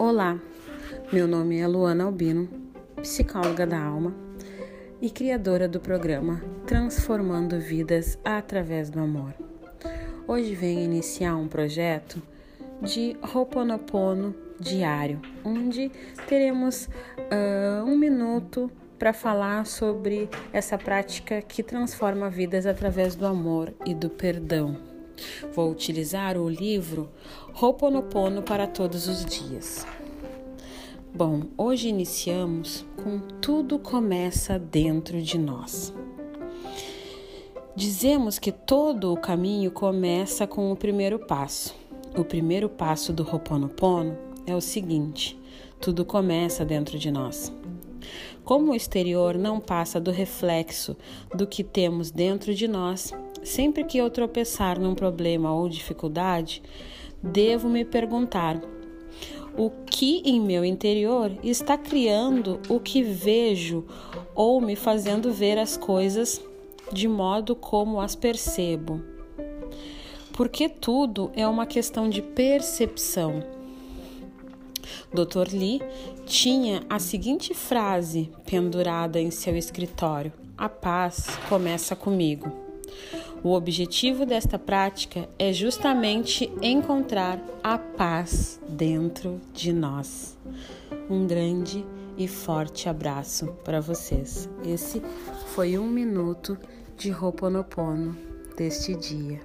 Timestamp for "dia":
98.96-99.40